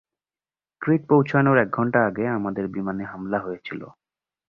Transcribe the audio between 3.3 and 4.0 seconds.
হয়েছিল।